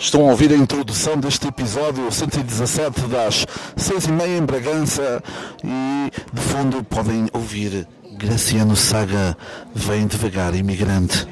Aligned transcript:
Estão 0.00 0.26
a 0.26 0.30
ouvir 0.30 0.50
a 0.50 0.56
introdução 0.56 1.18
deste 1.18 1.46
episódio 1.46 2.10
117 2.10 3.02
das 3.02 3.46
6 3.76 4.06
e 4.06 4.12
meia 4.12 4.38
em 4.38 4.46
Bragança 4.46 5.22
e 5.62 6.10
de 6.32 6.40
fundo 6.40 6.82
podem 6.82 7.28
ouvir 7.34 7.86
Graciano 8.16 8.74
Saga 8.74 9.36
Vem 9.74 10.06
Devagar 10.06 10.54
Imigrante. 10.54 11.28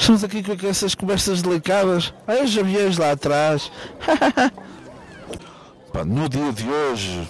Estamos 0.00 0.24
aqui 0.24 0.42
com 0.42 0.66
essas 0.66 0.94
conversas 0.94 1.42
delicadas. 1.42 2.14
Aí 2.26 2.42
os 2.42 2.56
aviões 2.56 2.96
lá 2.96 3.12
atrás. 3.12 3.70
No 6.06 6.28
dia 6.30 6.50
de 6.52 6.66
hoje, 6.66 7.28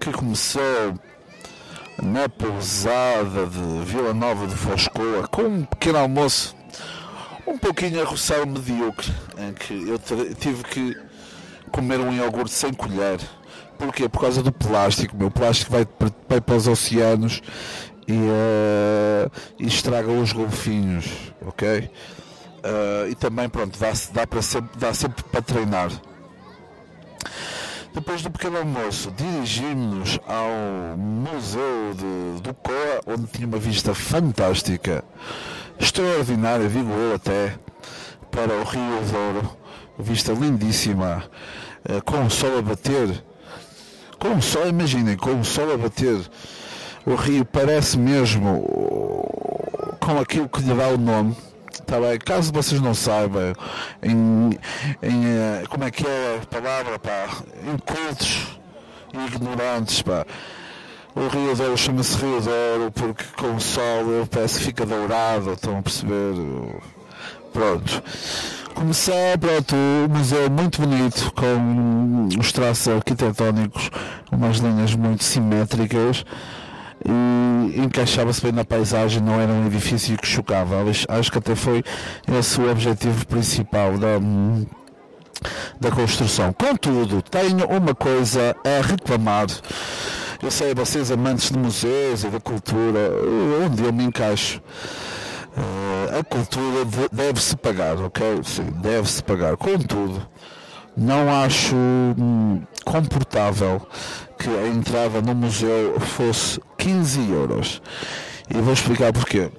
que 0.00 0.10
começou 0.10 0.94
na 2.02 2.26
pousada 2.26 3.44
de 3.44 3.84
Vila 3.84 4.14
Nova 4.14 4.46
de 4.46 4.54
Foscoa, 4.54 5.28
com 5.28 5.42
um 5.42 5.64
pequeno 5.64 5.98
almoço, 5.98 6.56
um 7.46 7.58
pouquinho 7.58 8.00
arroçado 8.00 8.46
medíocre, 8.46 9.12
em 9.36 9.52
que 9.52 9.74
eu 9.86 9.98
tive 10.36 10.64
que 10.64 10.96
comer 11.70 12.00
um 12.00 12.10
iogurte 12.14 12.52
sem 12.52 12.72
colher. 12.72 13.20
Porquê? 13.76 14.08
Por 14.08 14.20
causa 14.22 14.42
do 14.42 14.52
plástico. 14.52 15.14
Meu 15.14 15.30
plástico 15.30 15.70
vai 15.70 15.84
para 16.40 16.56
os 16.56 16.66
oceanos 16.66 17.42
e, 18.08 18.14
uh, 18.14 19.30
e 19.58 19.66
estraga 19.66 20.10
os 20.10 20.32
golfinhos, 20.32 21.06
ok? 21.42 21.90
Uh, 22.64 23.08
e 23.10 23.14
também, 23.14 23.48
pronto, 23.48 23.78
dá, 23.78 23.92
dá, 24.12 24.26
para 24.26 24.40
sempre, 24.40 24.78
dá 24.78 24.94
sempre 24.94 25.22
para 25.24 25.42
treinar. 25.42 25.90
Depois 27.94 28.22
do 28.22 28.30
pequeno 28.30 28.58
almoço, 28.58 29.12
dirigimos-nos 29.12 30.18
ao 30.26 30.96
Museu 30.96 31.94
de, 31.94 32.42
do 32.42 32.54
Coa, 32.54 33.00
onde 33.06 33.26
tinha 33.26 33.46
uma 33.46 33.58
vista 33.58 33.94
fantástica, 33.94 35.04
extraordinária, 35.78 36.68
digo 36.68 36.90
eu 36.90 37.14
até, 37.14 37.58
para 38.30 38.54
o 38.54 38.64
Rio 38.64 39.02
Douro. 39.12 39.58
Vista 40.00 40.32
lindíssima, 40.32 41.24
uh, 41.88 42.02
com 42.04 42.24
o 42.24 42.30
sol 42.30 42.58
a 42.58 42.62
bater. 42.62 43.24
Com 44.18 44.36
o 44.36 44.42
sol, 44.42 44.66
imaginem, 44.66 45.16
com 45.16 45.40
o 45.40 45.44
sol 45.44 45.72
a 45.74 45.76
bater 45.76 46.18
o 47.08 47.14
rio 47.14 47.44
parece 47.44 47.96
mesmo 47.98 48.62
com 49.98 50.18
aquilo 50.18 50.48
que 50.48 50.60
lhe 50.60 50.74
dá 50.74 50.88
o 50.88 50.98
nome. 50.98 51.34
Tá 51.86 51.98
bem? 51.98 52.18
Caso 52.18 52.52
vocês 52.52 52.80
não 52.80 52.92
saibam, 52.92 53.54
em, 54.02 54.50
em, 55.02 55.26
eh, 55.26 55.64
como 55.70 55.84
é 55.84 55.90
que 55.90 56.06
é 56.06 56.40
a 56.42 56.46
palavra, 56.46 56.98
pá, 56.98 57.28
incultos 57.72 58.58
e 59.14 59.26
ignorantes, 59.26 60.02
pá. 60.02 60.26
O 61.14 61.28
Rio 61.28 61.56
Douro 61.56 61.78
chama-se 61.78 62.16
Rio 62.18 62.42
Douro 62.42 62.92
porque 62.92 63.24
com 63.36 63.54
o 63.54 63.60
sol 63.60 64.12
ele 64.12 64.26
parece 64.26 64.58
que 64.58 64.64
fica 64.66 64.84
dourado, 64.84 65.52
estão 65.52 65.78
a 65.78 65.82
perceber? 65.82 66.34
Pronto. 67.52 68.02
Começar, 68.74 69.38
pronto, 69.40 69.74
o 69.74 70.08
museu 70.10 70.44
é 70.44 70.48
muito 70.48 70.82
bonito, 70.82 71.32
com 71.32 72.28
os 72.38 72.52
traços 72.52 72.88
arquitetónicos, 72.88 73.90
umas 74.30 74.58
linhas 74.58 74.94
muito 74.94 75.24
simétricas 75.24 76.24
e 77.04 77.80
encaixava-se 77.80 78.42
bem 78.42 78.52
na 78.52 78.64
paisagem, 78.64 79.22
não 79.22 79.40
era 79.40 79.52
um 79.52 79.66
edifício 79.66 80.16
que 80.16 80.26
chocava. 80.26 80.76
Acho 81.08 81.32
que 81.32 81.38
até 81.38 81.54
foi 81.54 81.82
esse 82.38 82.60
o 82.60 82.70
objetivo 82.70 83.26
principal 83.26 83.96
da, 83.98 84.18
da 85.80 85.90
construção. 85.90 86.52
Contudo, 86.52 87.22
tenho 87.22 87.66
uma 87.66 87.94
coisa 87.94 88.56
a 88.64 88.86
reclamar. 88.86 89.46
Eu 90.42 90.50
sei, 90.50 90.74
vocês 90.74 91.10
amantes 91.10 91.50
de 91.50 91.58
museus 91.58 92.24
e 92.24 92.28
da 92.28 92.40
cultura, 92.40 93.10
onde 93.64 93.84
eu 93.84 93.92
me 93.92 94.04
encaixo. 94.04 94.62
Uh, 95.56 96.20
a 96.20 96.22
cultura 96.22 96.84
deve-se 97.10 97.56
pagar, 97.56 97.96
ok? 97.96 98.40
Deve-se 98.80 99.22
pagar. 99.24 99.56
Contudo, 99.56 100.24
não 100.98 101.32
acho 101.44 101.76
hum, 101.76 102.60
comportável 102.84 103.86
que 104.36 104.48
a 104.48 104.66
entrada 104.66 105.22
no 105.22 105.34
museu 105.34 105.98
fosse 106.00 106.60
15 106.76 107.30
euros. 107.30 107.80
E 108.50 108.60
vou 108.60 108.72
explicar 108.72 109.12
porquê. 109.12 109.50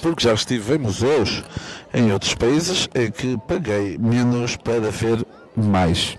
Porque 0.00 0.24
já 0.24 0.32
estive 0.32 0.76
em 0.76 0.78
museus 0.78 1.42
em 1.92 2.12
outros 2.12 2.34
países 2.34 2.88
em 2.94 3.10
que 3.10 3.36
paguei 3.46 3.98
menos 3.98 4.56
para 4.56 4.90
ver 4.90 5.24
mais. 5.56 6.16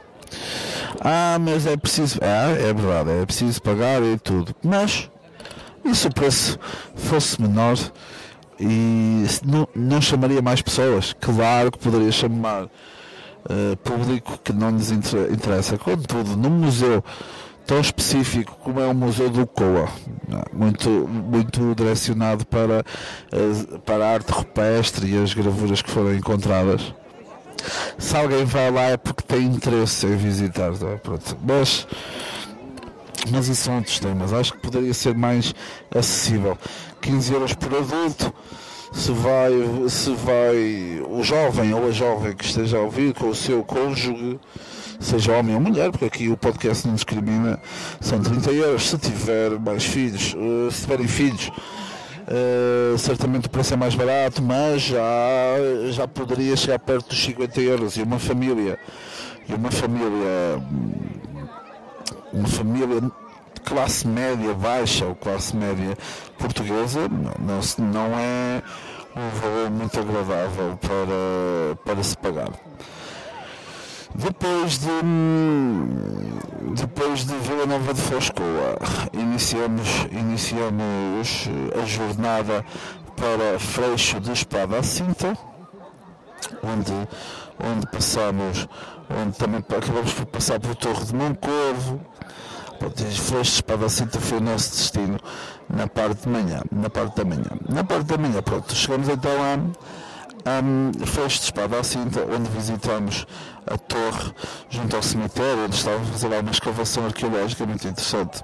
Ah, 1.00 1.38
mas 1.40 1.66
é 1.66 1.76
preciso. 1.78 2.20
Ah, 2.22 2.52
é 2.52 2.74
verdade, 2.74 3.22
é 3.22 3.26
preciso 3.26 3.62
pagar 3.62 4.04
e 4.04 4.18
tudo. 4.18 4.54
Mas, 4.64 5.10
e 5.84 5.96
se 5.96 6.08
o 6.08 6.14
preço 6.14 6.60
fosse 6.96 7.42
menor 7.42 7.78
e 8.60 9.26
não, 9.46 9.68
não 9.74 10.02
chamaria 10.02 10.42
mais 10.42 10.62
pessoas? 10.62 11.16
Claro 11.20 11.72
que 11.72 11.80
poderia 11.80 12.12
chamar 12.12 12.68
uh, 13.46 13.78
público 13.78 14.40
que 14.44 14.54
não 14.54 14.72
lhes 14.72 14.92
interessa. 14.92 15.78
Contudo, 15.78 16.36
no 16.36 16.50
museu 16.50 17.04
tão 17.70 17.80
específico 17.80 18.58
como 18.64 18.80
é 18.80 18.88
o 18.88 18.96
Museu 18.96 19.30
do 19.30 19.46
Coa, 19.46 19.88
né? 20.28 20.42
muito, 20.52 20.90
muito 20.90 21.76
direcionado 21.76 22.44
para, 22.48 22.84
para 23.86 24.08
a 24.08 24.14
arte 24.14 24.32
rupestre 24.32 25.14
e 25.14 25.22
as 25.22 25.36
gravuras 25.36 25.80
que 25.80 25.92
foram 25.92 26.16
encontradas. 26.16 26.96
Se 28.00 28.18
alguém 28.18 28.44
vai 28.44 28.72
lá 28.72 28.82
é 28.86 28.98
porque 28.98 29.22
tem 29.22 29.46
interesse 29.46 30.08
em 30.08 30.16
visitar, 30.16 30.72
é? 30.72 30.96
Pronto. 30.98 31.38
Mas, 31.44 31.88
mas 33.30 33.48
isso 33.48 33.66
são 33.66 33.76
outros 33.76 34.00
temas. 34.00 34.34
Acho 34.34 34.54
que 34.54 34.60
poderia 34.60 34.94
ser 34.94 35.14
mais 35.14 35.54
acessível. 35.96 36.58
15 37.02 37.34
euros 37.34 37.54
por 37.54 37.72
adulto. 37.76 38.34
Se 38.92 39.12
vai, 39.12 39.52
se 39.88 40.12
vai 40.12 41.04
o 41.08 41.24
jovem 41.24 41.74
ou 41.74 41.88
a 41.88 41.92
jovem 41.92 42.36
que 42.36 42.46
esteja 42.46 42.78
a 42.78 42.82
ouvir 42.82 43.14
com 43.14 43.30
o 43.30 43.36
seu 43.36 43.64
cônjuge, 43.64 44.40
seja 45.00 45.38
homem 45.38 45.56
ou 45.56 45.62
mulher, 45.62 45.92
porque 45.92 46.06
aqui 46.06 46.30
o 46.30 46.36
podcast 46.36 46.88
não 46.88 46.96
discrimina, 46.96 47.60
são 48.02 48.20
30 48.20 48.52
euros. 48.52 48.90
Se 48.90 48.98
tiver 48.98 49.52
mais 49.60 49.86
filhos, 49.86 50.36
uh, 50.36 50.72
se 50.72 50.82
tiverem 50.82 51.08
filhos, 51.08 51.50
uh, 51.50 52.98
certamente 52.98 53.48
o 53.48 53.50
preço 53.50 53.74
é 53.74 53.78
mais 53.78 53.96
barato, 53.96 54.42
mas 54.42 54.82
já, 54.82 55.00
já 55.92 56.08
poderia 56.08 56.56
chegar 56.56 56.80
perto 56.80 57.10
dos 57.10 57.24
50 57.24 57.62
euros. 57.62 57.96
E 57.96 58.02
uma 58.02 58.20
família, 58.20 58.78
e 59.48 59.54
uma 59.54 59.72
família, 59.72 60.62
uma 62.34 62.48
família 62.48 63.12
classe 63.70 64.08
média 64.08 64.54
baixa 64.56 65.06
ou 65.06 65.14
classe 65.14 65.56
média 65.56 65.96
portuguesa 66.40 67.08
não, 67.08 67.60
não 67.86 68.20
é 68.20 68.64
um 69.16 69.30
valor 69.40 69.70
muito 69.70 70.00
agradável 70.00 70.78
para, 70.78 71.76
para 71.86 72.04
se 72.04 72.18
pagar. 72.18 72.50
Depois 74.16 74.80
de, 74.80 74.90
depois 76.76 77.26
de 77.26 77.36
Vila 77.36 77.68
Nova 77.68 77.94
de 77.94 78.02
Foscoa, 78.02 78.76
iniciamos, 79.14 79.88
iniciamos 80.12 81.48
a 81.80 81.86
jornada 81.86 82.66
para 83.16 83.60
Freixo 83.60 84.20
de 84.20 84.32
Espada 84.32 84.80
à 84.80 84.84
Cinta, 84.84 85.38
onde, 86.64 86.92
onde 87.64 87.86
passamos, 87.92 88.68
onde 89.10 89.38
também 89.38 89.60
acabamos 89.60 90.12
por 90.14 90.26
passar 90.26 90.60
por 90.60 90.76
Torre 90.76 91.06
de 91.06 91.14
Moncorvo. 91.14 92.02
Freixo 92.80 93.52
de 93.52 93.56
Espada 93.56 93.86
à 93.86 93.90
Cinta 93.90 94.20
foi 94.20 94.38
o 94.38 94.42
nosso 94.42 94.72
destino 94.72 95.20
na 95.70 95.88
parte 95.88 96.24
de 96.24 96.30
manhã, 96.30 96.62
na 96.72 96.90
parte 96.90 97.16
da 97.18 97.26
manhã. 97.26 97.52
Na 97.68 97.84
parte 97.84 98.06
da 98.06 98.18
manhã, 98.18 98.42
pronto, 98.42 98.74
chegamos 98.74 99.10
então 99.10 99.32
a 99.32 99.58
um, 100.46 101.06
fecho 101.06 101.40
de 101.40 101.46
espada 101.46 101.80
à 101.80 101.84
cinta, 101.84 102.26
onde 102.26 102.50
visitamos 102.50 103.26
a 103.68 103.78
torre 103.78 104.34
junto 104.70 104.96
ao 104.96 105.04
cemitério, 105.04 105.66
onde 105.66 105.76
estava 105.76 106.02
a 106.02 106.06
fazer 106.06 106.28
uma 106.28 106.52
escavação 106.52 107.06
arqueológica 107.06 107.66
muito 107.66 107.88
interessante. 107.88 108.44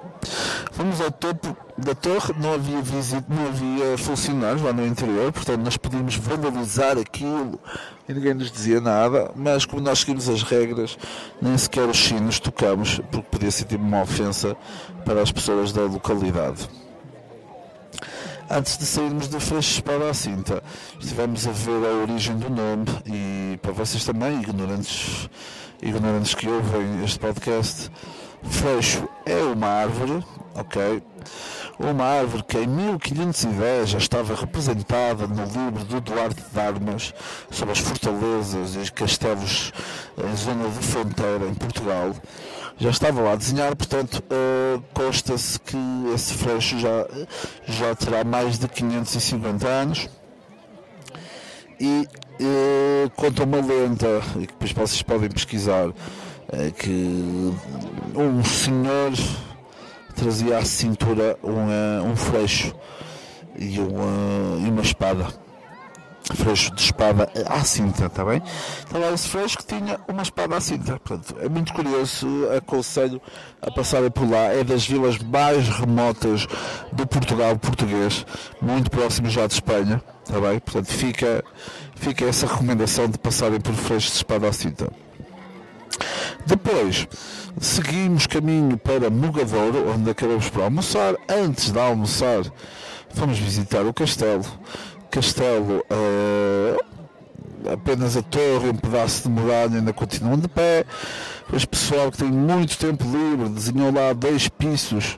Fomos 0.72 1.02
ao 1.02 1.12
topo 1.12 1.56
da 1.78 1.96
torre, 1.96 2.34
não 2.40 2.54
havia 2.54 2.82
visita, 2.82 3.26
não 3.28 3.48
havia 3.48 3.98
funcionários 3.98 4.62
lá 4.62 4.72
no 4.72 4.86
interior, 4.86 5.32
portanto 5.32 5.62
nós 5.62 5.78
podíamos 5.78 6.16
vandalizar 6.16 6.98
aquilo 6.98 7.60
e 8.08 8.14
ninguém 8.14 8.34
nos 8.34 8.52
dizia 8.52 8.80
nada, 8.80 9.32
mas 9.36 9.66
como 9.66 9.82
nós 9.82 10.00
seguimos 10.00 10.30
as 10.30 10.44
regras, 10.44 10.98
nem 11.42 11.58
sequer 11.58 11.88
os 11.90 11.98
sinos 11.98 12.40
tocamos, 12.40 13.00
porque 13.12 13.28
podia 13.32 13.52
ser 13.52 13.66
tipo 13.66 13.84
uma 13.84 14.02
ofensa 14.02 14.56
para 15.04 15.22
as 15.22 15.32
pessoas 15.32 15.72
da 15.72 15.82
localidade 15.82 16.68
antes 18.50 18.78
de 18.78 18.86
sairmos 18.86 19.28
do 19.28 19.40
Freixo 19.40 19.84
para 19.84 20.10
a 20.10 20.14
cinta, 20.14 20.64
estivemos 21.00 21.48
a 21.48 21.52
ver 21.52 21.86
a 21.86 22.02
origem 22.02 22.38
do 22.38 22.50
nome 22.50 22.86
e 23.06 23.58
para 23.62 23.72
vocês 23.72 24.04
também, 24.06 24.42
ignorantes, 24.42 25.30
ignorantes 25.82 26.34
que 26.34 26.48
ouvem 26.48 27.04
este 27.04 27.20
podcast, 27.20 27.92
Freixo 28.44 29.08
é 29.26 29.38
uma 29.44 29.68
árvore, 29.68 30.24
ok? 30.54 31.04
Uma 31.80 32.06
árvore 32.06 32.44
que 32.44 32.58
em 32.60 32.68
1510 32.68 33.90
já 33.90 33.98
estava 33.98 34.36
representada 34.36 35.28
no 35.28 35.44
livro 35.44 35.84
do 35.84 36.00
Duarte 36.00 36.42
de 36.54 36.60
Armas 36.60 37.14
sobre 37.50 37.72
as 37.74 37.80
fortalezas 37.80 38.76
e 38.76 38.92
castelos 38.92 39.74
a 40.18 40.36
zona 40.36 40.70
de 40.70 40.86
fronteira 40.86 41.48
em 41.48 41.54
Portugal, 41.54 42.16
já 42.78 42.90
estava 42.90 43.22
lá 43.22 43.34
a 43.34 43.36
desenhar, 43.36 43.76
portanto, 43.76 44.24
uh, 44.26 44.84
consta-se 44.94 45.60
que 45.60 45.78
esse 46.14 46.34
freixo 46.34 46.78
já, 46.78 47.08
já 47.66 47.96
terá 47.96 48.24
mais 48.24 48.60
de 48.60 48.68
550 48.68 49.68
anos. 49.68 50.10
E 51.80 52.08
uh, 52.42 53.10
conta 53.16 53.44
uma 53.44 53.58
lenda, 53.58 54.22
e 54.38 54.48
que 54.48 54.54
depois 54.54 54.72
vocês 54.72 55.02
podem 55.02 55.30
pesquisar, 55.30 55.88
uh, 55.88 55.94
que 56.78 57.54
um 58.16 58.44
senhor 58.44 59.12
trazia 60.16 60.58
à 60.58 60.66
cintura 60.66 61.38
um, 61.44 62.12
um 62.12 62.16
freixo 62.16 62.74
e 63.58 63.80
uma, 63.80 64.66
e 64.66 64.70
uma 64.70 64.82
espada 64.82 65.45
freixo 66.34 66.74
de 66.74 66.82
espada 66.82 67.30
à 67.46 67.64
cinta, 67.64 68.06
está 68.06 68.26
bem? 68.26 68.42
Então 68.88 69.00
lá 69.00 69.12
esse 69.12 69.28
freixo 69.28 69.58
que 69.58 69.66
tinha 69.66 70.00
uma 70.08 70.24
espada 70.24 70.56
à 70.56 70.62
cinta. 70.62 71.00
Portanto, 71.00 71.36
é 71.40 71.48
muito 71.48 71.74
curioso, 71.74 72.28
aconselho 72.58 73.22
a 73.62 73.70
passarem 73.72 74.10
por 74.10 74.30
lá. 74.30 74.46
É 74.46 74.64
das 74.64 74.88
vilas 74.88 75.18
mais 75.20 75.68
remotas 75.70 76.48
do 76.92 77.06
Portugal 77.06 77.58
português, 77.58 78.26
muito 78.62 78.90
próximo 78.90 79.30
já 79.30 79.46
de 79.46 79.54
Espanha, 79.54 80.02
está 80.24 80.40
bem? 80.40 80.60
Portanto, 80.60 80.88
fica, 80.88 81.44
fica 81.96 82.26
essa 82.26 82.48
recomendação 82.48 83.08
de 83.08 83.18
passarem 83.18 83.60
por 83.60 83.74
freixo 83.74 84.10
de 84.10 84.18
espada 84.18 84.48
à 84.48 84.54
cinta. 84.54 84.92
Depois, 86.46 87.08
seguimos 87.60 88.28
caminho 88.28 88.78
para 88.78 89.10
Mugadouro, 89.10 89.90
onde 89.92 90.10
acabamos 90.10 90.50
por 90.50 90.64
almoçar. 90.64 91.16
Antes 91.30 91.72
de 91.72 91.80
almoçar, 91.80 92.44
fomos 93.14 93.40
visitar 93.40 93.86
o 93.86 93.94
castelo 93.94 94.46
castelo, 95.16 95.82
uh, 95.90 96.78
apenas 97.72 98.18
a 98.18 98.22
torre 98.22 98.68
e 98.68 98.70
um 98.70 98.76
pedaço 98.76 99.24
de 99.24 99.30
muralha 99.30 99.78
ainda 99.78 99.94
continuam 99.94 100.38
de 100.38 100.50
pé. 100.50 100.84
Pois 101.48 101.64
pessoal 101.64 102.12
que 102.12 102.18
tem 102.18 102.30
muito 102.30 102.78
tempo 102.78 103.06
livre 103.06 103.48
desenhou 103.48 103.94
lá 103.94 104.12
dois 104.12 104.50
pisos 104.50 105.18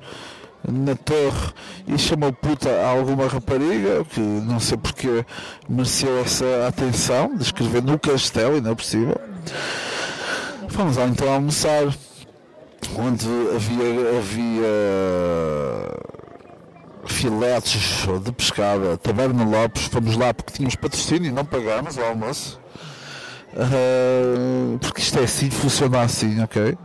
na 0.70 0.96
torre 0.96 1.52
e 1.88 1.98
chamou 1.98 2.32
puta 2.32 2.70
a 2.70 2.90
alguma 2.90 3.28
rapariga 3.28 4.06
que 4.06 4.20
não 4.20 4.60
sei 4.60 4.78
porque 4.78 5.26
mereceu 5.68 6.20
essa 6.20 6.68
atenção 6.68 7.36
de 7.36 7.42
escrever 7.42 7.82
no 7.82 7.98
castelo, 7.98 8.56
ainda 8.56 8.72
é 8.72 8.76
possível. 8.76 9.20
Fomos 10.70 10.98
lá 10.98 11.08
então 11.08 11.28
almoçar 11.34 11.88
onde 12.96 13.28
havia, 13.56 14.18
havia 14.20 14.68
filetes 17.18 18.08
de 18.24 18.32
pescada, 18.32 18.96
Taberna 18.98 19.44
Lopes, 19.44 19.86
fomos 19.86 20.16
lá 20.16 20.34
porque 20.34 20.54
tínhamos 20.54 20.76
patrocínio 20.76 21.30
e 21.30 21.32
não 21.32 21.44
pagámos 21.44 21.98
o 21.98 22.02
almoço. 22.02 22.60
Uh, 23.54 24.78
porque 24.78 25.02
isto 25.02 25.18
é 25.18 25.24
assim, 25.24 25.50
funciona 25.50 26.02
assim, 26.02 26.40
ok? 26.44 26.78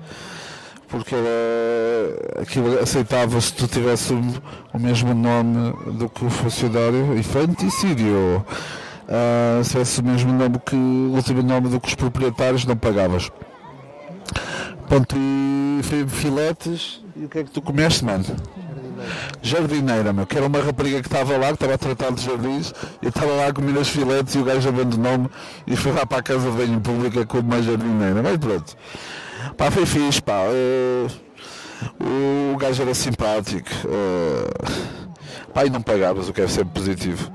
Porque 0.88 1.14
uh, 1.14 2.40
aquilo 2.40 2.78
aceitava 2.80 3.38
se 3.42 3.52
tu 3.52 3.68
tivesse 3.68 4.14
o, 4.14 4.22
o, 4.72 4.78
mesmo 4.78 5.12
nome 5.12 5.72
do 5.98 6.08
que 6.08 6.24
o 6.24 6.30
funcionário, 6.30 7.16
infanticídio. 7.18 8.44
Uh, 9.02 9.62
se 9.62 9.72
tivesse 9.72 10.00
o 10.00 10.04
mesmo 10.04 10.32
nome 10.32 10.58
que 10.64 10.74
o 10.74 11.12
último 11.14 11.42
nome 11.42 11.68
do 11.68 11.78
que 11.78 11.88
os 11.88 11.94
proprietários, 11.94 12.64
não 12.64 12.76
pagavas. 12.76 13.30
Ponto 14.88 15.14
e 15.18 15.80
filetes. 16.08 17.02
E 17.14 17.26
o 17.26 17.28
que 17.28 17.38
é 17.40 17.44
que 17.44 17.50
tu 17.50 17.60
comeste, 17.60 18.02
mano? 18.02 18.24
Jardineira, 19.42 20.12
meu, 20.12 20.26
que 20.26 20.36
era 20.36 20.46
uma 20.46 20.60
rapariga 20.60 21.00
que 21.00 21.08
estava 21.08 21.36
lá, 21.36 21.48
que 21.48 21.54
estava 21.54 21.74
a 21.74 21.78
tratar 21.78 22.12
de 22.12 22.24
jardins, 22.24 22.72
e 23.02 23.08
estava 23.08 23.32
lá 23.32 23.48
a 23.48 23.52
comer 23.52 23.78
as 23.78 23.88
filetes 23.88 24.34
e 24.34 24.38
o 24.38 24.44
gajo 24.44 24.68
abandonou-me 24.68 25.28
e 25.66 25.76
foi 25.76 25.92
lá 25.92 26.06
para 26.06 26.18
a 26.18 26.22
casa 26.22 26.50
de 26.50 26.56
banho 26.56 26.80
pública 26.80 27.26
como 27.26 27.42
uma 27.42 27.62
jardineira. 27.62 28.22
Mas 28.22 28.38
pronto, 28.38 28.76
pá, 29.56 29.70
foi 29.70 29.84
fixe, 29.84 30.22
pá. 30.22 30.42
Uh, 30.44 31.10
o 32.54 32.56
gajo 32.56 32.82
era 32.82 32.94
simpático, 32.94 33.68
uh, 33.86 35.52
pá, 35.52 35.66
e 35.66 35.70
não 35.70 35.82
pagavas, 35.82 36.28
o 36.28 36.32
que 36.32 36.40
é 36.40 36.48
sempre 36.48 36.74
positivo. 36.74 37.30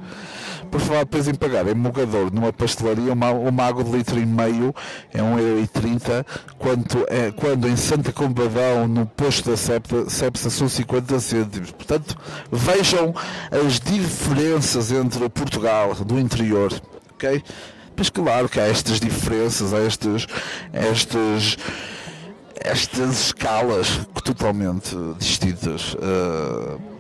Por 0.70 0.82
falar 0.82 1.00
depois 1.00 1.28
em 1.28 1.34
pagar, 1.34 1.68
em 1.68 1.74
Mogador, 1.74 2.34
numa 2.34 2.52
pastelaria, 2.52 3.14
uma, 3.14 3.32
uma 3.32 3.64
água 3.64 3.84
de 3.84 3.92
litro 3.92 4.20
e 4.20 4.26
meio 4.26 4.74
é 5.14 5.20
1,30€, 5.20 6.26
quando, 6.58 7.06
é, 7.08 7.32
quando 7.32 7.68
em 7.68 7.76
Santa 7.76 8.12
Combadão, 8.12 8.88
no 8.88 9.06
posto 9.06 9.50
da 9.50 9.58
Cepsa, 9.58 10.50
são 10.50 10.68
50 10.68 11.20
cêntimos. 11.20 11.72
Portanto, 11.72 12.18
vejam 12.52 13.14
as 13.52 13.80
diferenças 13.80 14.92
entre 14.92 15.30
Portugal 15.30 15.96
do 15.96 16.20
interior, 16.20 16.74
ok? 17.14 17.44
Mas 17.96 18.10
claro 18.10 18.48
que 18.48 18.60
há 18.60 18.68
estas 18.68 19.00
diferenças, 19.00 19.74
há 19.74 19.80
estas, 19.80 20.28
estas, 20.72 21.58
estas 22.56 23.22
escalas 23.28 24.08
totalmente 24.24 24.96
distintas. 25.18 25.96
Uh, 25.96 25.98
é, 26.00 26.94
é, 26.94 26.97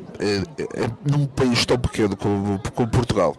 num 1.10 1.26
país 1.26 1.66
tão 1.66 1.78
pequeno 1.78 2.16
como, 2.16 2.60
como 2.74 2.88
Portugal. 2.90 3.36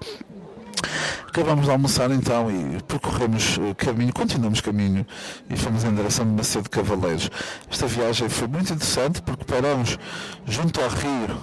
Acabamos 1.26 1.66
de 1.66 1.70
almoçar 1.70 2.10
então 2.10 2.50
e 2.50 2.82
percorremos 2.82 3.58
caminho, 3.76 4.12
continuamos 4.12 4.60
caminho 4.60 5.06
e 5.50 5.56
fomos 5.56 5.84
em 5.84 5.94
direção 5.94 6.25
de 6.25 6.32
Macedo 6.32 6.70
Cavaleiros. 6.70 7.30
Esta 7.70 7.86
viagem 7.86 8.28
foi 8.28 8.48
muito 8.48 8.72
interessante 8.72 9.20
porque 9.22 9.44
paramos 9.44 9.98
junto 10.46 10.80
ao 10.80 10.88
rio. 10.88 11.36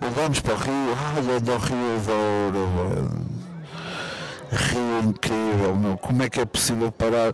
Olhamos 0.00 0.40
para 0.40 0.54
o 0.54 0.56
rio, 0.56 0.96
olha 1.16 1.34
o 1.34 1.58
Rio 1.58 2.00
Douro, 2.06 3.30
Rio 4.50 5.10
incrível, 5.10 5.76
meu. 5.76 5.98
como 5.98 6.22
é 6.22 6.30
que 6.30 6.40
é 6.40 6.44
possível 6.44 6.90
parar 6.90 7.32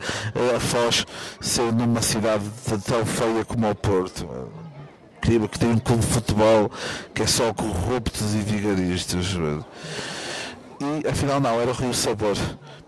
a 0.54 0.60
Foz 0.60 1.06
ser 1.40 1.72
numa 1.72 2.02
cidade 2.02 2.44
tão 2.84 3.06
feia 3.06 3.44
como 3.44 3.70
o 3.70 3.74
Porto? 3.74 4.28
Que 5.48 5.58
tem 5.58 5.70
um 5.70 5.78
clube 5.78 6.06
de 6.06 6.12
futebol 6.12 6.70
que 7.12 7.22
é 7.22 7.26
só 7.26 7.52
corruptos 7.52 8.34
e 8.34 8.38
vigaristas. 8.38 9.36
E 10.80 11.08
afinal 11.08 11.40
não, 11.40 11.60
era 11.60 11.70
o 11.70 11.74
Rio 11.74 11.92
Sabor. 11.92 12.36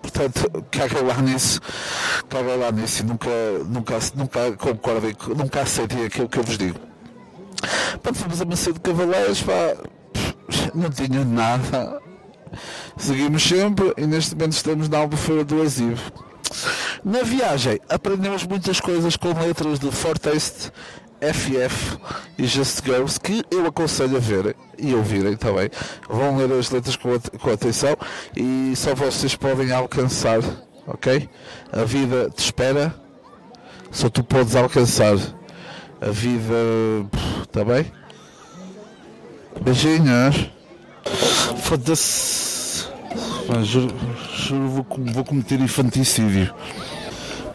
Portanto, 0.01 0.65
caga 0.71 1.03
lá 1.03 1.21
nisso, 1.21 1.61
caga 2.29 2.55
lá 2.55 2.71
nisso 2.71 3.03
e 3.03 3.07
nunca, 3.07 3.31
nunca, 3.67 3.99
nunca 4.15 4.53
concordem, 4.53 5.15
nunca 5.37 5.63
aceitem 5.63 6.05
aquilo 6.05 6.29
que 6.29 6.39
eu 6.39 6.45
vos 6.45 6.57
digo. 6.57 6.79
Quando 8.03 8.17
fomos 8.17 8.41
a 8.41 8.45
Macedo 8.45 8.75
de 8.75 8.81
Cavaleiros, 8.81 9.43
pá, 9.43 9.77
não 10.75 10.91
tinha 10.91 11.25
nada. 11.25 12.01
Seguimos 12.97 13.43
sempre 13.43 13.93
e 13.97 14.07
neste 14.07 14.35
momento 14.35 14.53
estamos 14.53 14.89
na 14.89 14.99
Albufeira 14.99 15.45
do 15.45 15.61
Azivo. 15.61 16.13
Na 17.05 17.23
viagem 17.23 17.81
aprendemos 17.89 18.45
muitas 18.45 18.81
coisas 18.81 19.17
com 19.17 19.33
letras 19.33 19.79
de 19.79 19.91
Fortaste 19.91 20.73
FF 21.21 21.99
e 22.39 22.47
Just 22.47 22.85
Girls, 22.85 23.19
que 23.19 23.45
eu 23.51 23.67
aconselho 23.67 24.17
a 24.17 24.21
verem 24.21 24.55
e 24.79 24.95
ouvirem 24.95 25.37
também. 25.37 25.71
Vão 26.09 26.37
ler 26.37 26.53
as 26.53 26.71
letras 26.71 26.97
com, 26.97 27.11
com 27.39 27.51
atenção 27.51 27.97
e 28.37 28.75
só 28.77 28.95
vocês 28.95 29.35
podem 29.35 29.73
alcançar, 29.73 30.41
ok? 30.87 31.29
A 31.73 31.85
vida 31.85 32.31
te 32.35 32.45
espera, 32.45 32.95
só 33.91 34.09
tu 34.09 34.23
podes 34.23 34.55
alcançar. 34.55 35.17
A 36.01 36.11
vida. 36.11 36.55
Está 37.43 37.65
bem? 37.65 37.91
Beijinhos. 39.61 40.51
Foda-se. 41.63 42.87
Juro, 43.65 43.95
juro 44.37 44.69
vou, 44.69 44.87
vou 45.13 45.25
cometer 45.25 45.59
infanticídio. 45.59 46.55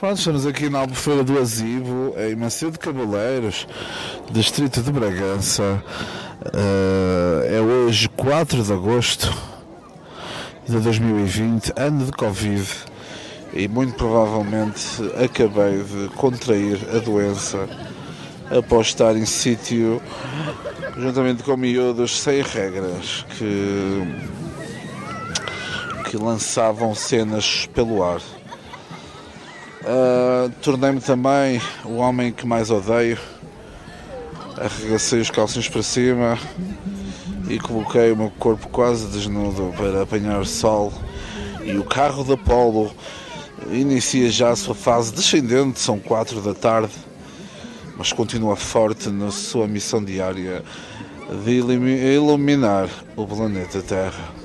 Pronto, 0.04 0.18
estamos 0.18 0.46
aqui 0.46 0.70
na 0.70 0.80
Albufeira 0.80 1.24
do 1.24 1.40
Azivo, 1.40 2.14
em 2.18 2.36
Macedo 2.36 2.74
de 2.74 2.80
Cabaleiros, 2.80 3.66
distrito 4.30 4.82
de 4.82 4.92
Bragança. 4.92 5.82
Uh, 6.42 7.42
é 7.48 7.62
hoje 7.62 8.10
4 8.10 8.64
de 8.64 8.74
agosto 8.74 9.34
de 10.68 10.78
2020, 10.78 11.72
ano 11.78 12.06
de 12.06 12.12
Covid, 12.12 12.68
e 13.54 13.66
muito 13.70 13.94
provavelmente 13.94 14.84
acabei 15.24 15.82
de 15.82 16.10
contrair 16.16 16.80
a 16.94 17.00
doença 17.00 17.66
após 18.52 18.88
estar 18.88 19.16
em 19.16 19.26
sítio 19.26 20.02
juntamente 20.98 21.44
com 21.44 21.56
miúdos 21.56 22.20
sem 22.20 22.42
regras 22.42 23.26
que, 23.38 24.04
que 26.10 26.18
lançavam 26.18 26.94
cenas 26.94 27.70
pelo 27.74 28.04
ar. 28.04 28.20
Uh, 29.84 30.50
Tornei-me 30.62 31.02
também 31.02 31.62
o 31.84 31.96
homem 31.96 32.32
que 32.32 32.48
mais 32.48 32.72
odeio. 32.72 33.20
Arregacei 34.58 35.20
os 35.20 35.30
calcinhos 35.30 35.68
para 35.68 35.84
cima 35.84 36.40
e 37.50 37.60
coloquei 37.60 38.14
o 38.14 38.16
meu 38.18 38.32
corpo 38.40 38.70
quase 38.70 39.08
desnudo 39.08 39.74
para 39.76 40.04
apanhar 40.04 40.46
sol. 40.46 40.94
E 41.66 41.76
o 41.78 41.84
carro 41.84 42.24
da 42.24 42.38
Polo 42.38 42.92
inicia 43.72 44.30
já 44.30 44.52
a 44.52 44.56
sua 44.56 44.76
fase 44.76 45.14
descendente, 45.14 45.80
são 45.80 46.00
4 46.00 46.40
da 46.42 46.54
tarde, 46.54 46.94
mas 47.98 48.14
continua 48.14 48.56
forte 48.56 49.10
na 49.10 49.32
sua 49.32 49.68
missão 49.68 50.04
diária 50.04 50.64
de 51.44 51.52
iluminar 52.16 52.90
o 53.18 53.28
planeta 53.28 53.82
Terra. 53.82 54.43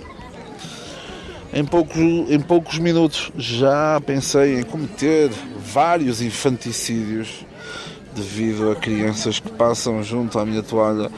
Em 1.53 1.65
poucos, 1.65 1.97
em 1.97 2.41
poucos 2.41 2.79
minutos 2.79 3.33
já 3.37 4.01
pensei 4.05 4.61
em 4.61 4.63
cometer 4.63 5.31
vários 5.59 6.21
infanticídios 6.21 7.47
devido 8.15 8.71
a 8.71 8.77
crianças 8.77 9.39
que 9.41 9.51
passam 9.51 10.03
junto 10.03 10.39
à 10.39 10.45
minha 10.45 10.63
toalha 10.63 11.11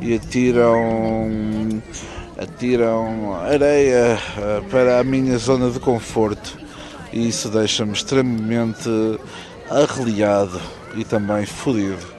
e 0.00 0.14
atiram 0.14 1.82
atiram 2.36 3.34
areia 3.34 4.18
eh, 4.38 4.62
para 4.70 5.00
a 5.00 5.04
minha 5.04 5.36
zona 5.38 5.70
de 5.70 5.80
conforto 5.80 6.58
e 7.12 7.28
isso 7.28 7.48
deixa-me 7.48 7.92
extremamente 7.92 8.88
arreliado 9.70 10.60
e 10.94 11.04
também 11.04 11.44
fodido. 11.46 12.18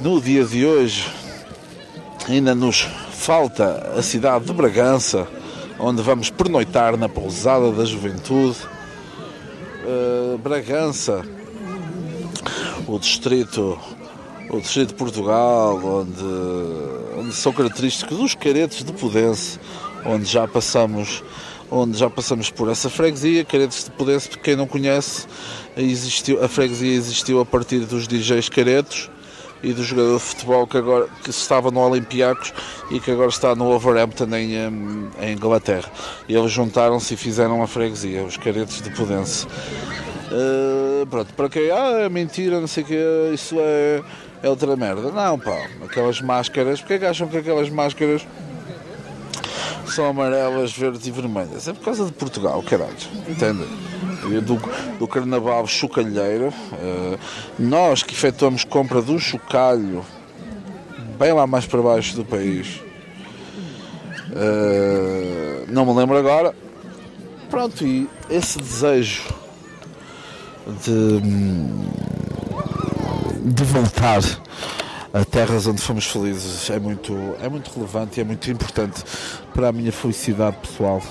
No 0.00 0.20
dia 0.20 0.44
de 0.44 0.64
hoje 0.64 1.06
ainda 2.28 2.54
nos 2.54 2.88
falta 3.22 3.92
a 3.96 4.02
cidade 4.02 4.46
de 4.46 4.52
Bragança, 4.52 5.28
onde 5.78 6.02
vamos 6.02 6.28
pernoitar 6.28 6.96
na 6.96 7.08
pousada 7.08 7.70
da 7.70 7.84
juventude. 7.84 8.58
Uh, 9.84 10.36
Bragança, 10.38 11.22
o 12.84 12.98
distrito 12.98 13.78
o 14.50 14.60
Distrito 14.60 14.88
de 14.88 14.94
Portugal, 14.94 15.80
onde, 15.82 16.24
onde 17.16 17.32
são 17.32 17.52
característicos 17.52 18.18
os 18.18 18.34
caretos 18.34 18.82
de 18.82 18.92
Pudense, 18.92 19.58
onde 20.04 20.24
já 20.24 20.46
passamos 20.48 21.22
onde 21.70 21.96
já 21.96 22.10
passamos 22.10 22.50
por 22.50 22.68
essa 22.68 22.90
freguesia, 22.90 23.46
Caretos 23.46 23.84
de 23.84 23.90
Pudense, 23.92 24.28
quem 24.30 24.54
não 24.56 24.66
conhece, 24.66 25.26
existiu, 25.74 26.44
a 26.44 26.48
freguesia 26.48 26.92
existiu 26.92 27.40
a 27.40 27.46
partir 27.46 27.86
dos 27.86 28.06
DJs 28.06 28.50
Caretos 28.50 29.08
e 29.62 29.72
do 29.72 29.82
jogador 29.82 30.18
de 30.18 30.24
futebol 30.24 30.66
que 30.66 30.76
agora 30.76 31.08
que 31.22 31.30
estava 31.30 31.70
no 31.70 31.80
Olympiacos 31.80 32.52
e 32.90 32.98
que 33.00 33.10
agora 33.10 33.28
está 33.28 33.54
no 33.54 33.70
Overhampton 33.70 34.34
em, 34.34 34.54
em 35.20 35.32
Inglaterra. 35.32 35.90
Eles 36.28 36.50
juntaram-se 36.50 37.14
e 37.14 37.16
fizeram 37.16 37.62
a 37.62 37.66
freguesia, 37.66 38.24
os 38.24 38.36
Caretos 38.36 38.82
de 38.82 38.90
Pudense. 38.90 39.46
Uh, 39.46 41.06
pronto, 41.06 41.32
para 41.34 41.48
quem, 41.48 41.70
ah, 41.70 42.00
é 42.00 42.08
mentira, 42.08 42.58
não 42.58 42.66
sei 42.66 42.82
o 42.82 42.86
que, 42.86 43.30
isso 43.34 43.56
é 43.58 44.02
é 44.42 44.48
outra 44.48 44.76
merda. 44.76 45.10
Não, 45.10 45.38
pá, 45.38 45.68
aquelas 45.84 46.20
máscaras, 46.20 46.80
porque 46.80 46.94
é 46.94 46.98
que 46.98 47.06
acham 47.06 47.28
que 47.28 47.36
aquelas 47.36 47.70
máscaras 47.70 48.26
são 49.86 50.06
amarelas, 50.06 50.76
verdes 50.76 51.06
e 51.06 51.10
vermelhas? 51.10 51.68
É 51.68 51.72
por 51.72 51.84
causa 51.84 52.04
de 52.06 52.12
Portugal, 52.12 52.62
caralho, 52.62 52.92
entende? 53.28 53.64
Do, 54.22 54.60
do 55.00 55.08
carnaval 55.08 55.66
chocalheiro, 55.66 56.48
uh, 56.48 57.18
nós 57.58 58.04
que 58.04 58.14
efetuamos 58.14 58.62
compra 58.62 59.02
do 59.02 59.18
chocalho 59.18 60.04
bem 61.18 61.32
lá 61.32 61.44
mais 61.46 61.66
para 61.66 61.82
baixo 61.82 62.14
do 62.14 62.24
país, 62.24 62.80
uh, 64.30 65.66
não 65.68 65.84
me 65.84 65.92
lembro 65.94 66.16
agora. 66.16 66.54
Pronto, 67.50 67.84
e 67.84 68.08
esse 68.30 68.58
desejo 68.58 69.22
de 70.84 71.20
de 73.44 73.64
voltar 73.64 74.20
a 75.12 75.24
terras 75.24 75.66
onde 75.66 75.82
fomos 75.82 76.06
felizes 76.06 76.70
é 76.70 76.78
muito, 76.78 77.12
é 77.40 77.48
muito 77.48 77.72
relevante 77.74 78.18
e 78.18 78.20
é 78.20 78.24
muito 78.24 78.48
importante 78.50 79.02
para 79.52 79.68
a 79.68 79.72
minha 79.72 79.90
felicidade 79.90 80.56
pessoal. 80.58 81.02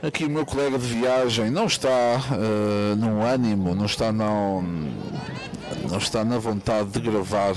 Aqui 0.00 0.24
o 0.24 0.30
meu 0.30 0.46
colega 0.46 0.78
de 0.78 0.86
viagem 0.86 1.50
não 1.50 1.66
está 1.66 1.88
uh, 1.88 2.96
num 2.96 3.20
ânimo, 3.20 3.74
não 3.74 3.86
está, 3.86 4.12
não, 4.12 4.62
não 5.90 5.98
está 5.98 6.24
na 6.24 6.38
vontade 6.38 6.90
de 6.90 7.00
gravar 7.00 7.56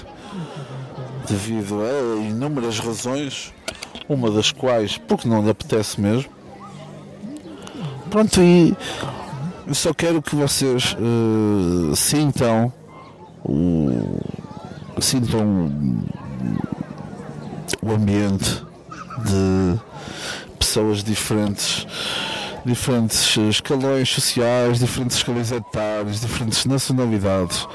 devido 1.27 1.81
a 1.81 2.19
inúmeras 2.19 2.79
razões, 2.79 3.53
uma 4.09 4.31
das 4.31 4.51
quais 4.51 4.97
porque 4.97 5.27
não 5.27 5.43
lhe 5.43 5.51
apetece 5.51 6.01
mesmo. 6.01 6.31
Pronto, 8.09 8.41
e 8.41 8.75
eu 9.67 9.75
só 9.75 9.93
quero 9.93 10.21
que 10.21 10.35
vocês 10.35 10.95
uh, 10.95 11.95
sintam 11.95 12.73
o, 13.45 14.19
sintam 14.99 15.71
o 17.83 17.91
ambiente 17.91 18.63
de 19.25 19.79
pessoas 20.57 21.03
diferentes, 21.03 21.85
diferentes 22.65 23.37
escalões 23.37 24.09
sociais, 24.09 24.79
diferentes 24.79 25.17
escalões 25.17 25.51
etários, 25.51 26.21
diferentes 26.21 26.65
nacionalidades, 26.65 27.67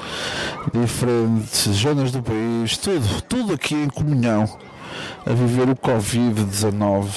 diferentes 0.73 1.67
zonas 1.71 2.11
do 2.11 2.21
país, 2.21 2.77
tudo, 2.77 3.21
tudo 3.23 3.53
aqui 3.53 3.75
em 3.75 3.89
comunhão 3.89 4.47
a 5.25 5.33
viver 5.33 5.69
o 5.69 5.75
Covid-19 5.75 7.07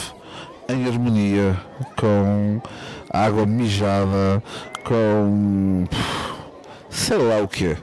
em 0.69 0.87
harmonia 0.87 1.57
com 1.97 2.61
água 3.12 3.47
mijada, 3.47 4.43
com 4.85 5.85
sei 6.91 7.19
lá 7.19 7.39
o 7.39 7.49
que. 7.49 7.77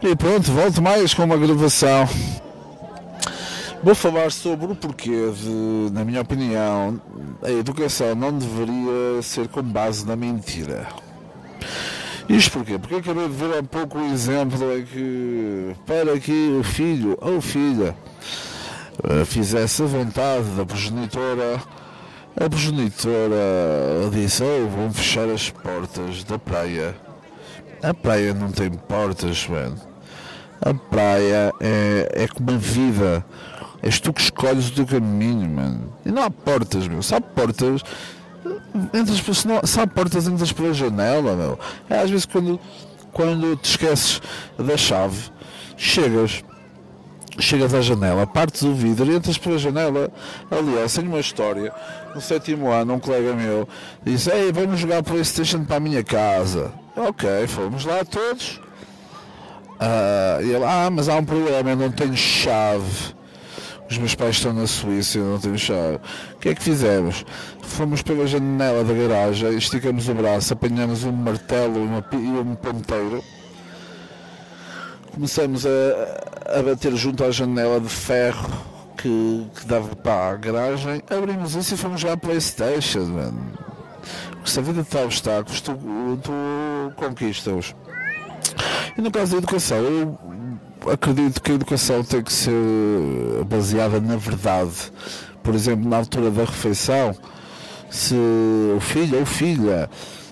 E 0.00 0.14
pronto, 0.14 0.52
volto 0.52 0.80
mais 0.80 1.12
com 1.12 1.24
uma 1.24 1.36
gravação. 1.36 2.08
Vou 3.82 3.94
falar 3.94 4.30
sobre 4.32 4.66
o 4.66 4.74
porquê 4.74 5.30
de, 5.30 5.92
na 5.92 6.04
minha 6.04 6.20
opinião, 6.20 7.00
a 7.42 7.50
educação 7.50 8.14
não 8.14 8.32
deveria 8.36 9.22
ser 9.22 9.48
com 9.48 9.62
base 9.62 10.06
na 10.06 10.16
mentira. 10.16 10.88
Isto 12.28 12.58
porquê? 12.58 12.78
Porque 12.78 12.96
acabei 12.96 13.28
de 13.28 13.34
ver 13.34 13.58
há 13.58 13.62
pouco 13.62 13.98
o 13.98 14.04
exemplo 14.12 14.76
em 14.76 14.84
que 14.84 15.76
para 15.86 16.18
que 16.18 16.56
o 16.58 16.62
filho 16.62 17.16
ou 17.20 17.40
filha 17.40 17.96
eh, 19.04 19.24
fizesse 19.24 19.82
a 19.82 19.86
vontade 19.86 20.44
da 20.50 20.66
progenitora 20.66 21.58
a 22.40 22.48
progenitora 22.48 23.34
disse: 24.12 24.44
Oh, 24.44 24.68
vão 24.68 24.92
fechar 24.92 25.28
as 25.28 25.50
portas 25.50 26.22
da 26.22 26.38
praia. 26.38 26.94
A 27.82 27.92
praia 27.92 28.32
não 28.32 28.52
tem 28.52 28.70
portas, 28.70 29.48
mano. 29.48 29.76
A 30.60 30.72
praia 30.72 31.52
é, 31.60 32.08
é 32.12 32.28
como 32.28 32.52
a 32.52 32.56
vida. 32.56 33.24
És 33.82 34.00
tu 34.00 34.12
que 34.12 34.20
escolhes 34.20 34.68
o 34.68 34.72
teu 34.72 34.86
caminho, 34.86 35.48
mano. 35.48 35.92
E 36.04 36.10
não 36.10 36.22
há 36.22 36.30
portas, 36.30 36.88
meu. 36.88 37.02
Só 37.02 37.16
há 37.16 37.20
portas. 37.20 37.82
Entras, 38.92 39.18
se, 39.36 39.46
não, 39.46 39.64
se 39.64 39.80
há 39.80 39.86
portas, 39.86 40.26
entras 40.26 40.52
pela 40.52 40.72
janela, 40.72 41.36
meu. 41.36 41.58
É 41.88 42.00
às 42.00 42.10
vezes 42.10 42.26
quando, 42.26 42.58
quando 43.12 43.56
te 43.56 43.70
esqueces 43.70 44.20
da 44.58 44.76
chave, 44.76 45.30
chegas 45.76 46.42
chegas 47.40 47.72
à 47.72 47.80
janela, 47.80 48.26
partes 48.26 48.62
o 48.62 48.74
vidro, 48.74 49.12
entras 49.12 49.38
pela 49.38 49.58
janela. 49.58 50.10
Aliás, 50.50 50.94
tenho 50.94 51.08
uma 51.08 51.20
história. 51.20 51.72
No 52.14 52.20
sétimo 52.20 52.70
ano, 52.70 52.94
um 52.94 52.98
colega 52.98 53.32
meu 53.34 53.68
disse: 54.02 54.30
Ei, 54.30 54.52
vamos 54.52 54.80
jogar 54.80 55.02
PlayStation 55.02 55.64
para 55.64 55.76
a 55.76 55.80
minha 55.80 56.02
casa. 56.02 56.72
Ok, 56.96 57.46
fomos 57.46 57.84
lá 57.84 58.04
todos. 58.04 58.60
Uh, 59.80 60.42
e 60.42 60.50
ele: 60.50 60.64
Ah, 60.64 60.88
mas 60.90 61.08
há 61.08 61.16
um 61.16 61.24
problema, 61.24 61.70
eu 61.70 61.76
não 61.76 61.90
tenho 61.90 62.16
chave. 62.16 63.16
Os 63.90 63.96
meus 63.98 64.14
pais 64.14 64.36
estão 64.36 64.52
na 64.52 64.66
Suíça 64.66 65.18
e 65.18 65.22
não 65.22 65.38
tenho 65.38 65.58
chave. 65.58 65.98
O 66.34 66.38
que 66.38 66.50
é 66.50 66.54
que 66.54 66.62
fizemos? 66.62 67.24
Fomos 67.62 68.02
pela 68.02 68.26
janela 68.26 68.84
da 68.84 68.92
garagem, 68.92 69.56
esticamos 69.56 70.08
o 70.08 70.14
braço, 70.14 70.52
apanhamos 70.52 71.04
um 71.04 71.12
martelo 71.12 71.78
e 72.12 72.16
um 72.16 72.54
ponteiro 72.54 73.22
começamos 75.18 75.66
a, 75.66 76.58
a 76.60 76.62
bater 76.62 76.94
junto 76.94 77.24
à 77.24 77.30
janela 77.32 77.80
de 77.80 77.88
ferro 77.88 78.48
que, 78.96 79.46
que 79.56 79.66
dava 79.66 79.96
para 79.96 80.30
a 80.30 80.36
garagem, 80.36 81.02
abrimos 81.10 81.56
isso 81.56 81.74
e 81.74 81.76
fomos 81.76 82.00
jogar 82.00 82.16
Playstation, 82.18 83.04
mano. 83.04 83.52
Porque 84.30 84.48
se 84.48 84.60
a 84.60 84.62
vida 84.62 84.80
está 84.82 85.00
obstáculos, 85.00 85.60
tu, 85.60 85.76
tu 86.22 86.32
conquistas. 86.94 87.74
E 88.96 89.00
no 89.00 89.10
caso 89.10 89.32
da 89.32 89.38
educação, 89.38 89.78
eu 89.78 90.18
acredito 90.86 91.42
que 91.42 91.52
a 91.52 91.54
educação 91.54 92.02
tem 92.02 92.22
que 92.22 92.32
ser 92.32 92.52
baseada 93.48 94.00
na 94.00 94.16
verdade. 94.16 94.92
Por 95.42 95.54
exemplo, 95.54 95.88
na 95.88 95.96
altura 95.96 96.30
da 96.30 96.44
refeição, 96.44 97.16
se 97.90 98.14
o 98.14 98.80
filho 98.80 99.18
ou 99.18 99.26
filha 99.26 99.88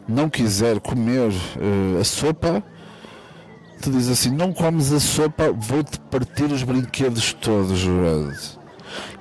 não 0.09 0.29
quiser 0.29 0.79
comer 0.81 1.31
uh, 1.31 2.01
a 2.01 2.05
sopa, 2.05 2.63
tu 3.81 3.91
dizes 3.91 4.11
assim, 4.11 4.31
não 4.31 4.53
comes 4.53 4.93
a 4.93 5.01
sopa, 5.01 5.53
vou-te 5.53 5.99
partir 6.11 6.45
os 6.45 6.63
brinquedos 6.63 7.33
todos, 7.33 7.87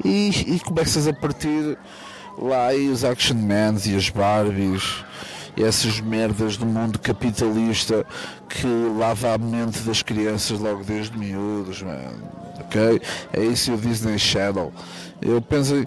E, 0.03 0.55
e 0.55 0.59
começas 0.59 1.07
a 1.07 1.13
partir 1.13 1.77
lá 2.37 2.73
e 2.73 2.89
os 2.89 3.03
Action 3.03 3.37
Mans 3.37 3.85
e 3.85 3.95
as 3.95 4.09
Barbies 4.09 5.03
essas 5.57 5.99
merdas 6.01 6.57
do 6.57 6.65
mundo 6.65 6.99
capitalista 6.99 8.05
que 8.49 8.67
lava 8.97 9.33
a 9.33 9.37
mente 9.37 9.79
das 9.79 10.01
crianças 10.01 10.59
logo 10.59 10.83
desde 10.83 11.17
miúdos, 11.17 11.81
mano. 11.81 12.23
Ok? 12.59 13.01
É 13.33 13.43
isso 13.43 13.73
o 13.73 13.77
Disney 13.77 14.17
Channel. 14.17 14.71
Eu 15.21 15.41
penso 15.41 15.85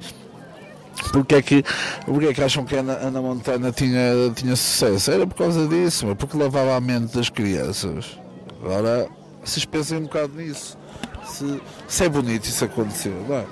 porque 1.12 1.36
é 1.36 1.42
que, 1.42 1.64
porque 2.04 2.26
é 2.26 2.34
que 2.34 2.42
acham 2.42 2.64
que 2.64 2.76
a 2.76 2.80
Ana, 2.80 2.94
Ana 2.94 3.22
Montana 3.22 3.72
tinha, 3.72 4.12
tinha 4.34 4.56
sucesso? 4.56 5.10
Era 5.10 5.26
por 5.26 5.36
causa 5.36 5.66
disso, 5.66 6.14
porque 6.16 6.36
lavava 6.36 6.76
a 6.76 6.80
mente 6.80 7.14
das 7.16 7.28
crianças. 7.28 8.18
Agora, 8.62 9.08
vocês 9.44 9.64
pensem 9.64 9.98
um 9.98 10.02
bocado 10.02 10.34
nisso. 10.34 10.76
Se, 11.24 11.60
se 11.86 12.04
é 12.04 12.08
bonito 12.08 12.44
isso 12.44 12.64
acontecer, 12.64 13.14
não 13.28 13.36
é? 13.36 13.44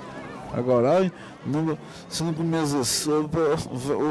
Agora, 0.57 1.11
não, 1.45 1.77
se 2.09 2.23
não 2.23 2.33
comes 2.33 2.73
a 2.73 2.83
sopa, 2.83 3.39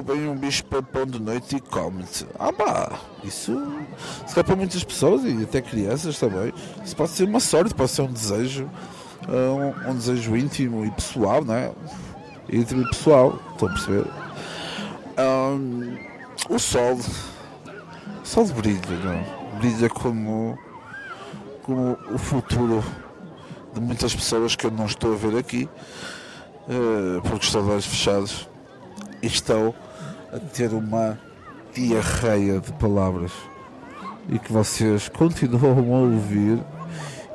vem 0.06 0.28
um 0.28 0.36
bicho 0.36 0.64
para 0.66 0.80
pão 0.80 1.04
de 1.04 1.20
noite 1.20 1.56
e 1.56 1.60
come-te. 1.60 2.24
Ah 2.38 2.52
pá, 2.52 3.00
isso 3.24 3.60
se 4.24 4.38
é 4.38 4.44
para 4.44 4.54
muitas 4.54 4.84
pessoas 4.84 5.24
e 5.24 5.42
até 5.42 5.60
crianças 5.60 6.16
também. 6.20 6.54
Isso 6.84 6.94
pode 6.94 7.10
ser 7.10 7.24
uma 7.24 7.40
sorte, 7.40 7.74
pode 7.74 7.90
ser 7.90 8.02
um 8.02 8.12
desejo, 8.12 8.70
um, 9.28 9.90
um 9.90 9.94
desejo 9.96 10.36
íntimo 10.36 10.86
e 10.86 10.90
pessoal, 10.92 11.44
não 11.44 11.54
é? 11.54 11.72
Íntimo 12.48 12.82
e 12.82 12.90
pessoal, 12.90 13.40
estou 13.50 13.68
a 13.68 13.72
perceber. 13.72 14.06
Um, 15.18 15.98
o 16.48 16.60
sol, 16.60 16.94
o 16.94 18.24
sol 18.24 18.44
brilha, 18.46 18.80
não? 19.02 19.58
brilha 19.58 19.88
como, 19.88 20.56
como 21.64 21.98
o 22.14 22.18
futuro 22.18 22.84
de 23.74 23.80
muitas 23.80 24.14
pessoas 24.14 24.54
que 24.54 24.64
eu 24.64 24.70
não 24.70 24.86
estou 24.86 25.12
a 25.12 25.16
ver 25.16 25.36
aqui 25.36 25.68
porque 27.22 27.46
estão 27.46 27.68
olhos 27.68 27.86
fechados 27.86 28.48
e 29.22 29.26
estão 29.26 29.74
a 30.32 30.38
ter 30.38 30.72
uma 30.72 31.18
diarreia 31.72 32.60
de 32.60 32.72
palavras 32.72 33.32
e 34.28 34.38
que 34.38 34.52
vocês 34.52 35.08
continuam 35.16 35.94
a 35.94 35.98
ouvir 36.00 36.58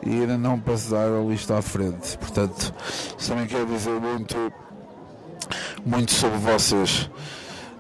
e 0.04 0.10
ainda 0.10 0.38
não 0.38 0.60
passaram 0.60 1.32
isto 1.32 1.54
à 1.54 1.62
frente. 1.62 2.18
Portanto, 2.18 2.74
isso 3.18 3.30
também 3.30 3.46
quer 3.48 3.66
dizer 3.66 4.00
muito, 4.00 4.36
muito 5.86 6.12
sobre 6.12 6.38
vocês. 6.40 7.10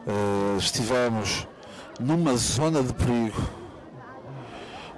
Uh, 0.05 0.57
estivemos 0.57 1.47
numa 1.99 2.35
zona 2.35 2.81
de 2.81 2.93
perigo 2.93 3.41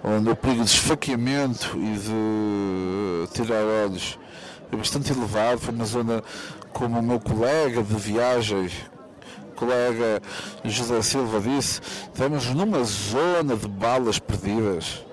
onde 0.03 0.29
o 0.29 0.36
perigo 0.36 0.63
de 0.63 0.69
esfaqueamento 0.69 1.77
e 1.77 1.98
de 1.98 3.33
tirar 3.33 3.63
olhos 3.86 4.19
é 4.74 4.77
bastante 4.77 5.12
elevado, 5.12 5.60
foi 5.60 5.74
uma 5.74 5.86
zona 5.86 6.24
como 6.72 7.00
o 7.00 7.03
meu 7.03 7.20
colega 7.20 7.84
de 7.84 7.96
viagem, 7.96 8.70
colega 9.56 10.22
José 10.65 11.01
Silva 11.01 11.39
disse, 11.39 11.80
estamos 11.82 12.48
numa 12.48 12.84
zona 12.84 13.56
de 13.56 13.68
balas 13.68 14.20
perdidas 14.20 15.06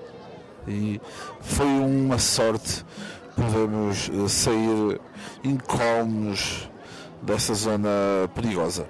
e 0.67 0.99
foi 1.41 1.65
uma 1.65 2.17
sorte 2.17 2.83
podermos 3.35 4.09
eh, 4.09 4.27
sair 4.27 4.99
incómodos 5.43 6.69
dessa 7.21 7.53
zona 7.53 7.89
perigosa. 8.35 8.87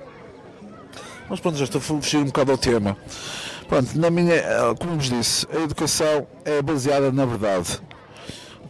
Mas 1.29 1.39
pronto, 1.39 1.57
já 1.57 1.65
estou 1.65 1.79
a 1.79 1.81
fugir 1.81 2.17
um 2.17 2.25
bocado 2.25 2.51
ao 2.51 2.57
tema. 2.57 2.97
Pronto, 3.67 3.97
na 3.97 4.09
minha, 4.09 4.35
eh, 4.35 4.75
como 4.79 4.95
vos 4.95 5.09
disse, 5.09 5.47
a 5.53 5.59
educação 5.59 6.27
é 6.43 6.61
baseada 6.61 7.11
na 7.11 7.25
verdade. 7.25 7.79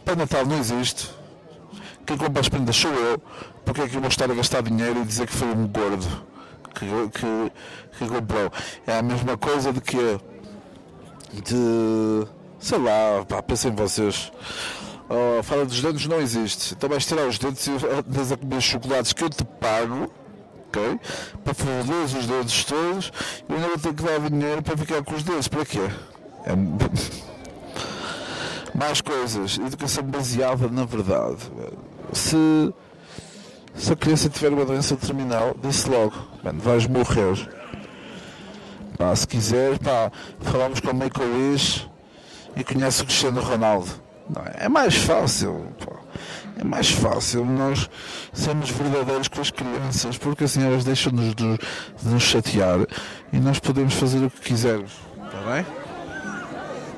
O 0.06 0.14
Natal 0.16 0.44
não 0.44 0.58
existe, 0.58 1.08
quem 2.06 2.16
compra 2.16 2.40
as 2.40 2.48
prendas 2.48 2.76
sou 2.76 2.92
eu, 2.92 3.20
porque 3.64 3.82
é 3.82 3.88
que 3.88 3.96
eu 3.96 4.00
vou 4.00 4.08
estar 4.08 4.30
a 4.30 4.34
gastar 4.34 4.62
dinheiro 4.62 5.00
e 5.00 5.04
dizer 5.04 5.26
que 5.26 5.32
foi 5.32 5.48
um 5.48 5.66
gordo 5.66 6.06
que, 6.72 6.86
que, 7.18 7.52
que 7.98 8.08
comprou? 8.08 8.50
É 8.86 8.98
a 8.98 9.02
mesma 9.02 9.36
coisa 9.36 9.72
de 9.72 9.80
que 9.80 10.18
de 11.32 12.26
sei 12.58 12.78
lá, 12.78 13.24
pá, 13.26 13.42
pensem 13.42 13.72
vocês. 13.72 14.32
Oh, 15.08 15.42
fala 15.42 15.64
dos 15.64 15.80
dentes 15.80 16.06
não 16.06 16.20
existe. 16.20 16.74
Então 16.74 16.88
vais 16.88 17.04
tirar 17.04 17.26
os 17.26 17.38
dentes 17.38 17.66
e 17.66 17.70
andas 17.70 18.32
a 18.32 18.36
comer 18.36 18.60
chocolates 18.60 19.12
que 19.12 19.24
eu 19.24 19.30
te 19.30 19.44
pago, 19.44 20.10
ok? 20.68 21.00
Para 21.44 21.54
foder 21.54 22.04
os 22.04 22.26
dentes 22.26 22.64
todos 22.64 23.12
e 23.48 23.52
ainda 23.52 23.68
vou 23.68 23.78
ter 23.78 23.94
que 23.94 24.02
dar 24.02 24.30
dinheiro 24.30 24.62
para 24.62 24.76
ficar 24.76 25.02
com 25.02 25.14
os 25.14 25.22
dedos. 25.22 25.48
Para 25.48 25.64
quê? 25.64 25.90
É... 26.44 26.52
Mais 28.74 29.02
coisas. 29.02 29.58
Educação 29.58 30.04
baseada 30.04 30.68
na 30.68 30.84
verdade 30.84 31.50
se, 32.12 32.74
se 33.74 33.92
a 33.92 33.96
criança 33.96 34.28
tiver 34.28 34.52
uma 34.52 34.64
doença 34.64 34.96
terminal, 34.96 35.56
disse 35.62 35.88
logo, 35.88 36.14
mano, 36.42 36.60
vais 36.60 36.86
morrer. 36.86 37.48
Pá, 38.98 39.16
se 39.16 39.26
quiser, 39.26 39.78
pá, 39.78 40.12
falamos 40.40 40.80
com 40.80 40.90
o 40.90 41.50
Wish 41.50 41.88
e 42.54 42.62
conhece 42.62 43.02
o 43.02 43.06
Cristiano 43.06 43.40
Ronaldo. 43.40 43.88
Não, 44.28 44.42
é 44.54 44.68
mais 44.68 44.94
fácil, 44.96 45.66
pá. 45.84 45.96
É 46.58 46.64
mais 46.64 46.90
fácil 46.90 47.44
nós 47.44 47.88
sermos 48.32 48.70
verdadeiros 48.70 49.26
com 49.26 49.40
as 49.40 49.50
crianças, 49.50 50.18
porque 50.18 50.44
assim 50.44 50.62
elas 50.64 50.84
deixam-nos 50.84 51.34
de, 51.34 51.58
de 51.58 52.08
nos 52.08 52.22
chatear 52.22 52.86
e 53.32 53.40
nós 53.40 53.58
podemos 53.58 53.94
fazer 53.94 54.24
o 54.24 54.30
que 54.30 54.40
quisermos. 54.40 54.92
Está 55.24 55.50
bem? 55.50 55.66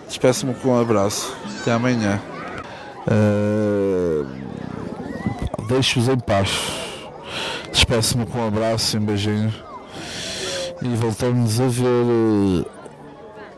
Despeço-me 0.08 0.54
com 0.54 0.70
um 0.70 0.80
abraço. 0.80 1.34
Até 1.60 1.72
amanhã. 1.72 2.20
Uh 3.06 4.43
deixo-vos 5.68 6.08
em 6.08 6.18
paz. 6.18 6.50
Despeço-me 7.72 8.26
com 8.26 8.38
um 8.38 8.48
abraço 8.48 8.96
e 8.96 9.00
um 9.00 9.04
beijinho. 9.04 9.54
E 10.82 10.88
voltamos 10.96 11.60
a 11.60 11.66
ver 11.66 11.84
uh, 11.84 12.66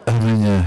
amanhã. 0.07 0.67